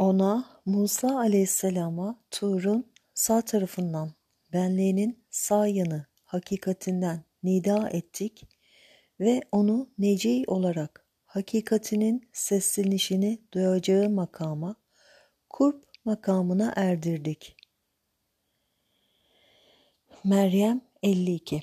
[0.00, 4.12] Ona Musa aleyhisselama Tur'un sağ tarafından
[4.52, 8.46] benliğinin sağ yanı hakikatinden nida ettik
[9.20, 14.76] ve onu neci olarak hakikatinin seslenişini duyacağı makama,
[15.50, 17.56] kurp makamına erdirdik.
[20.24, 21.62] Meryem 52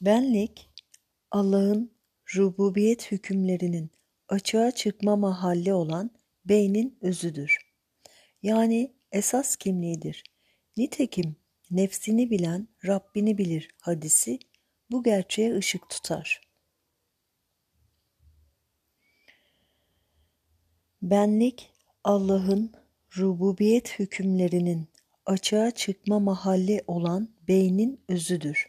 [0.00, 0.70] Benlik,
[1.30, 1.92] Allah'ın
[2.36, 3.90] rububiyet hükümlerinin
[4.28, 6.10] açığa çıkma mahalli olan
[6.44, 7.58] beynin özüdür.
[8.42, 10.24] Yani esas kimliğidir.
[10.76, 11.36] Nitekim
[11.70, 14.38] nefsini bilen Rabbini bilir hadisi
[14.90, 16.40] bu gerçeğe ışık tutar.
[21.02, 21.70] Benlik
[22.04, 22.72] Allah'ın
[23.16, 24.88] rububiyet hükümlerinin
[25.26, 28.66] açığa çıkma mahalli olan beynin özüdür.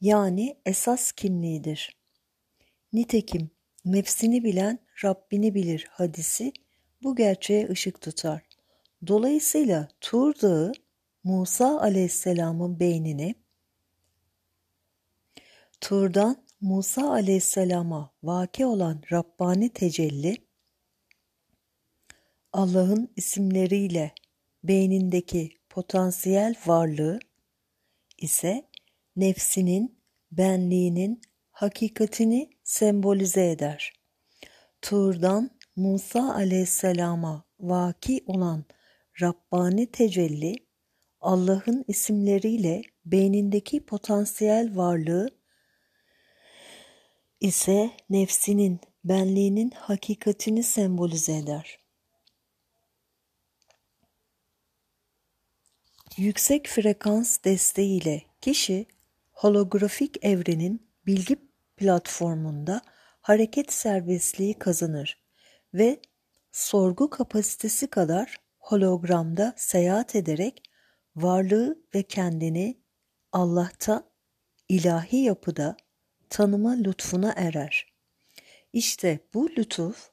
[0.00, 1.96] Yani esas kimliğidir.
[2.92, 3.50] Nitekim
[3.84, 6.52] nefsini bilen Rabbini bilir hadisi
[7.02, 8.42] bu gerçeğe ışık tutar.
[9.06, 10.72] Dolayısıyla Tur Dağı
[11.24, 13.34] Musa aleyhisselamın beynini
[15.80, 20.36] Tur'dan Musa aleyhisselama vaki olan Rabbani tecelli
[22.52, 24.14] Allah'ın isimleriyle
[24.64, 27.18] beynindeki potansiyel varlığı
[28.18, 28.68] ise
[29.16, 29.98] nefsinin,
[30.32, 31.20] benliğinin
[31.52, 33.92] hakikatini sembolize eder.
[34.82, 38.64] Tur'dan Musa aleyhisselama vaki olan
[39.20, 40.54] Rabbani tecelli,
[41.20, 45.28] Allah'ın isimleriyle beynindeki potansiyel varlığı
[47.40, 51.78] ise nefsinin, benliğinin hakikatini sembolize eder.
[56.16, 58.86] Yüksek frekans desteğiyle kişi
[59.32, 62.82] holografik evrenin bilgi platformunda
[63.20, 65.22] hareket serbestliği kazanır
[65.74, 66.00] ve
[66.52, 70.62] sorgu kapasitesi kadar hologramda seyahat ederek
[71.16, 72.82] varlığı ve kendini
[73.32, 74.10] Allah'ta,
[74.68, 75.76] ilahi yapıda
[76.30, 77.92] tanıma lütfuna erer.
[78.72, 80.10] İşte bu lütuf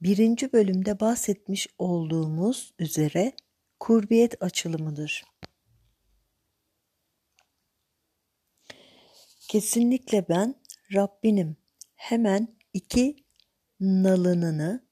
[0.00, 3.32] birinci bölümde bahsetmiş olduğumuz üzere
[3.80, 5.24] kurbiyet açılımıdır.
[9.48, 10.54] Kesinlikle ben
[10.94, 11.56] Rabbinim.
[11.94, 13.16] Hemen iki
[13.80, 14.86] nalınını,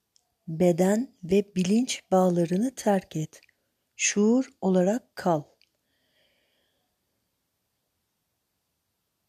[0.49, 3.41] beden ve bilinç bağlarını terk et.
[3.97, 5.43] Şuur olarak kal.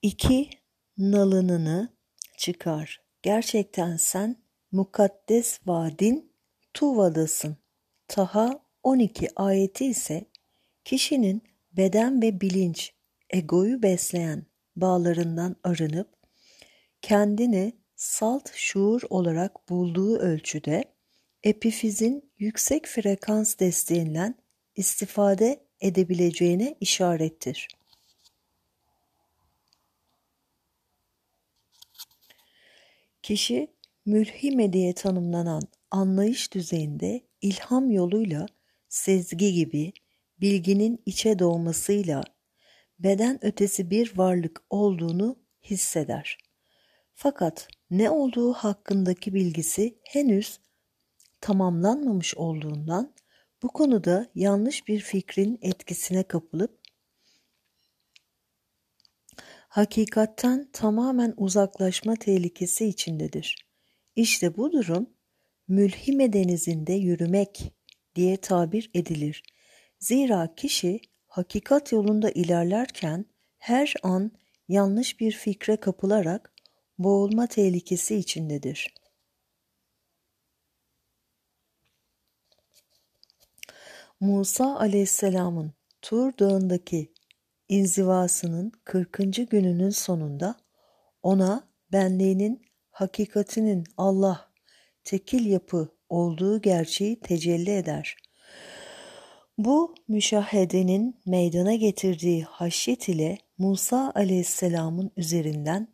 [0.02, 0.50] İki
[0.98, 1.98] nalınını
[2.38, 3.02] çıkar.
[3.22, 6.34] Gerçekten sen mukaddes vadin
[6.74, 7.58] Tuva'dasın.
[8.08, 10.26] Taha 12 ayeti ise
[10.84, 12.94] kişinin beden ve bilinç,
[13.30, 14.46] egoyu besleyen
[14.76, 16.21] bağlarından arınıp
[17.02, 20.84] kendini salt şuur olarak bulduğu ölçüde
[21.44, 24.36] epifizin yüksek frekans desteğinden
[24.76, 27.68] istifade edebileceğine işarettir.
[33.24, 33.68] Kişi
[34.06, 35.62] mülhime diye tanımlanan
[35.92, 38.46] anlayış düzeyinde ilham yoluyla
[38.90, 39.94] sezgi gibi
[40.42, 42.24] bilginin içe doğmasıyla
[43.00, 46.38] beden ötesi bir varlık olduğunu hisseder.
[47.14, 50.60] Fakat ne olduğu hakkındaki bilgisi henüz
[51.42, 53.14] tamamlanmamış olduğundan
[53.64, 56.82] bu konuda yanlış bir fikrin etkisine kapılıp
[59.72, 63.68] hakikatten tamamen uzaklaşma tehlikesi içindedir.
[64.16, 65.10] İşte bu durum
[65.68, 67.74] mülhime denizinde yürümek
[68.16, 69.44] diye tabir edilir.
[70.00, 73.26] Zira kişi hakikat yolunda ilerlerken
[73.58, 74.32] her an
[74.68, 76.54] yanlış bir fikre kapılarak
[77.04, 78.94] boğulma tehlikesi içindedir.
[84.20, 87.14] Musa aleyhisselamın Tur dağındaki
[87.70, 89.18] inzivasının 40.
[89.50, 90.56] gününün sonunda
[91.24, 92.62] ona benliğinin
[92.92, 94.52] hakikatinin Allah,
[95.04, 98.18] tekil yapı olduğu gerçeği tecelli eder.
[99.58, 105.88] Bu müşahedenin meydana getirdiği haşyet ile Musa aleyhisselamın üzerinden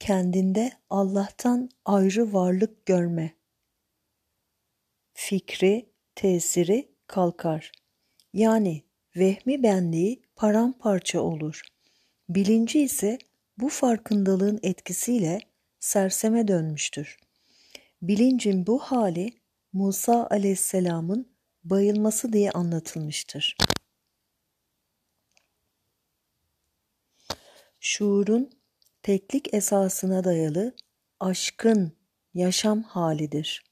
[0.00, 3.34] kendinde Allah'tan ayrı varlık görme
[5.12, 7.72] fikri, tesiri kalkar.
[8.32, 8.84] Yani
[9.16, 11.62] vehmi benliği paramparça olur.
[12.28, 13.18] Bilinci ise
[13.58, 15.38] bu farkındalığın etkisiyle
[15.80, 17.18] serseme dönmüştür.
[18.02, 19.32] Bilincin bu hali
[19.72, 23.56] Musa aleyhisselamın bayılması diye anlatılmıştır.
[27.80, 28.59] Şuurun
[29.02, 30.74] teklik esasına dayalı
[31.20, 31.92] aşkın
[32.34, 33.64] yaşam halidir.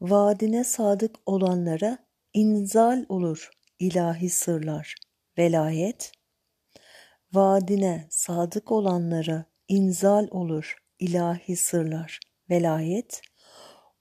[0.00, 1.98] Vaadine sadık olanlara
[2.34, 4.94] inzal olur ilahi sırlar,
[5.38, 6.12] velayet.
[7.32, 12.20] Vaadine sadık olanlara inzal olur ilahi sırlar,
[12.50, 13.22] velayet.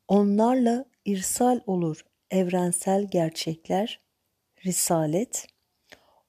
[0.07, 4.01] Onlarla irsal olur evrensel gerçekler,
[4.65, 5.47] risalet.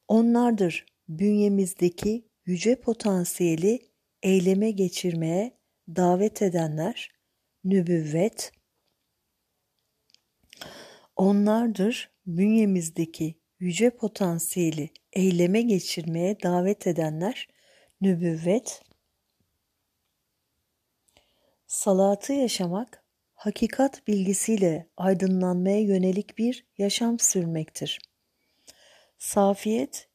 [0.09, 3.90] Onlardır bünyemizdeki yüce potansiyeli
[4.23, 5.59] eyleme geçirmeye
[5.97, 7.13] davet edenler,
[7.65, 8.53] nübüvvet.
[11.17, 17.49] Onlardır bünyemizdeki yüce potansiyeli eyleme geçirmeye davet edenler,
[18.01, 18.83] nübüvvet.
[21.67, 27.99] Salatı yaşamak, hakikat bilgisiyle aydınlanmaya yönelik bir yaşam sürmektir.
[29.19, 30.09] Safiyet,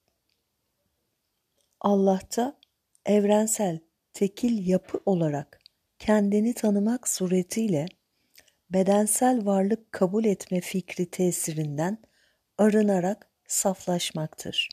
[1.79, 2.59] Allah'ta
[3.05, 3.79] evrensel,
[4.15, 5.59] tekil yapı olarak
[5.99, 7.85] kendini tanımak suretiyle
[8.69, 11.97] bedensel varlık kabul etme fikri tesirinden
[12.57, 14.69] arınarak saflaşmaktır.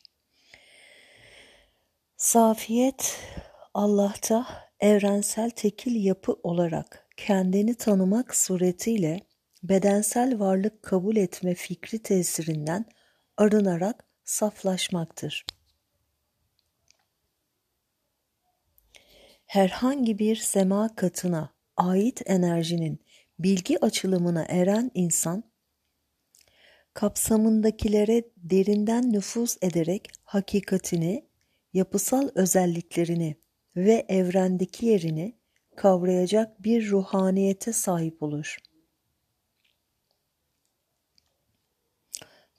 [2.17, 3.19] Safiyet,
[3.75, 4.47] Allah'ta
[4.81, 9.21] evrensel tekil yapı olarak kendini tanımak suretiyle
[9.63, 12.85] bedensel varlık kabul etme fikri tesirinden
[13.37, 15.47] arınarak saflaşmaktır.
[19.53, 23.05] Herhangi bir sema katına ait enerjinin
[23.39, 25.45] bilgi açılımına eren insan,
[26.95, 31.27] kapsamındakilere derinden nüfuz ederek hakikatini,
[31.73, 33.37] yapısal özelliklerini
[33.77, 35.37] ve evrendeki yerini
[35.77, 38.57] kavrayacak bir ruhaniyete sahip olur.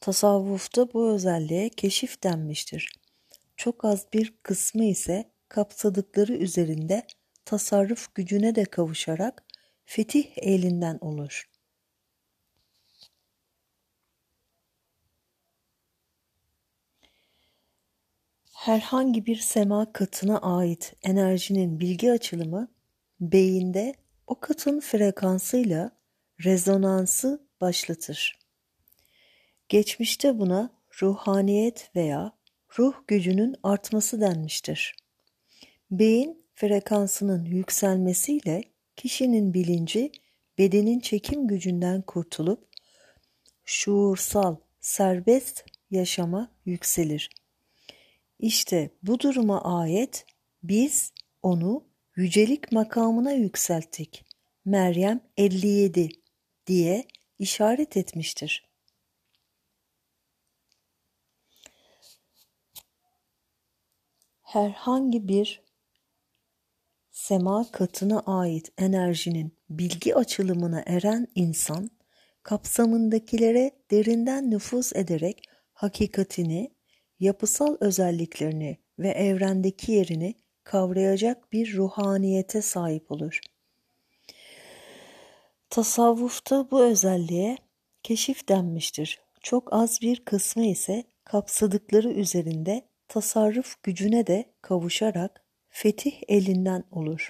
[0.02, 2.94] Tasavvufta bu özelliğe keşif denmiştir.
[3.58, 7.08] Çok az bir kısmı ise kapsadıkları üzerinde
[7.46, 9.44] tasarruf gücüne de kavuşarak
[9.86, 11.50] fetih elinden olur.
[18.54, 22.68] Herhangi bir sema katına ait enerjinin bilgi açılımı
[23.20, 23.94] beyinde
[24.28, 25.92] o katın frekansıyla
[26.46, 28.40] rezonansı başlatır.
[29.70, 30.70] Geçmişte buna
[31.02, 32.32] ruhaniyet veya
[32.80, 35.03] ruh gücünün artması denmiştir.
[36.00, 38.64] Beyin frekansının yükselmesiyle
[38.96, 40.12] kişinin bilinci
[40.58, 42.68] bedenin çekim gücünden kurtulup
[43.66, 47.30] şuursal, serbest yaşama yükselir.
[48.40, 50.26] İşte bu duruma ayet
[50.64, 54.26] biz onu yücelik makamına yükselttik.
[54.66, 56.10] Meryem 57
[56.68, 57.08] diye
[57.40, 58.70] işaret etmiştir.
[64.42, 65.63] Herhangi bir
[67.24, 71.90] sema katına ait enerjinin bilgi açılımına eren insan,
[72.44, 75.42] kapsamındakilere derinden nüfuz ederek
[75.74, 76.72] hakikatini,
[77.20, 83.40] yapısal özelliklerini ve evrendeki yerini kavrayacak bir ruhaniyete sahip olur.
[85.70, 87.58] Tasavvufta bu özelliğe
[88.04, 89.20] keşif denmiştir.
[89.42, 95.43] Çok az bir kısmı ise kapsadıkları üzerinde tasarruf gücüne de kavuşarak
[95.74, 97.30] fetih elinden olur.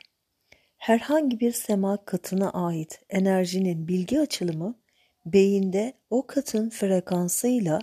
[0.78, 4.80] Herhangi bir sema katına ait enerjinin bilgi açılımı
[5.26, 7.80] beyinde o katın frekansıyla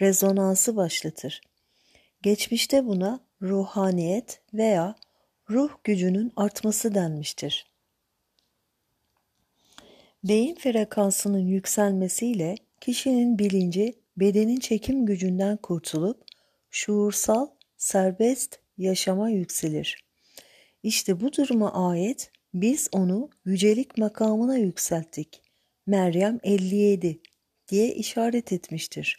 [0.00, 1.40] rezonansı başlatır.
[2.22, 4.96] Geçmişte buna ruhaniyet veya
[5.50, 7.66] ruh gücünün artması denmiştir.
[10.24, 16.24] Beyin frekansının yükselmesiyle kişinin bilinci bedenin çekim gücünden kurtulup
[16.70, 17.46] şuursal,
[17.76, 20.04] serbest yaşama yükselir.
[20.82, 25.42] İşte bu duruma ayet biz onu yücelik makamına yükselttik.
[25.86, 27.20] Meryem 57
[27.68, 29.16] diye işaret etmiştir.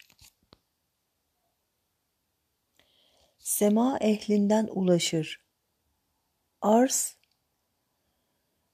[3.39, 5.41] Sema ehlinden ulaşır.
[6.61, 7.15] Arz,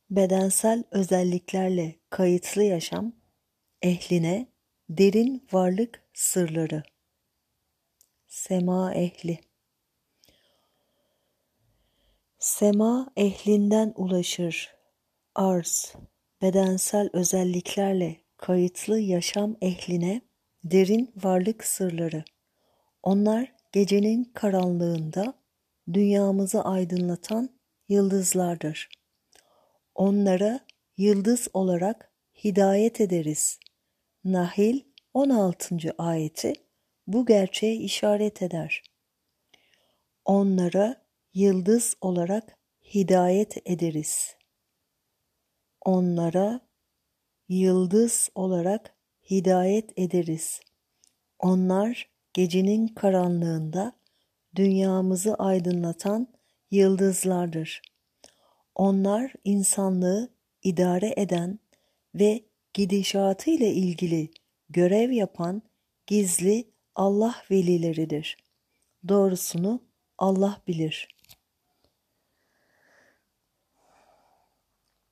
[0.10, 3.14] bedensel özelliklerle kayıtlı yaşam,
[3.82, 4.48] ehline
[4.90, 6.84] derin varlık sırları.
[8.28, 9.40] Sema ehli
[12.46, 14.76] Sema ehlinden ulaşır.
[15.36, 15.94] Arz,
[16.42, 20.22] bedensel özelliklerle kayıtlı yaşam ehline
[20.64, 22.24] derin varlık sırları.
[23.04, 25.34] Onlar gecenin karanlığında
[25.94, 27.50] dünyamızı aydınlatan
[27.90, 28.90] yıldızlardır.
[29.96, 30.60] Onlara
[30.98, 33.60] yıldız olarak hidayet ederiz.
[34.24, 34.82] Nahil
[35.14, 35.76] 16.
[35.98, 36.54] ayeti
[37.08, 38.84] bu gerçeğe işaret eder.
[40.26, 41.05] Onlara
[41.36, 42.58] yıldız olarak
[42.94, 44.36] hidayet ederiz.
[45.86, 46.62] onlara
[47.50, 48.96] yıldız olarak
[49.30, 50.62] hidayet ederiz.
[51.40, 53.94] Onlar gecenin karanlığında
[54.56, 56.28] dünyamızı aydınlatan
[56.72, 57.82] yıldızlardır.
[58.76, 60.30] Onlar insanlığı
[60.64, 61.60] idare eden
[62.16, 64.32] ve gidişatı ile ilgili
[64.70, 65.62] görev yapan
[66.08, 68.38] gizli Allah velileridir.
[69.08, 69.82] Doğrusunu
[70.18, 71.15] Allah bilir.